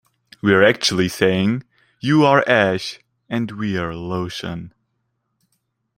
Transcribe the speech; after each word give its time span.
We're 0.41 0.63
actually 0.63 1.09
saying, 1.09 1.61
'You 1.99 2.25
are 2.25 2.43
ash 2.49 3.01
and 3.29 3.51
we're 3.51 3.93
lotion. 3.93 4.73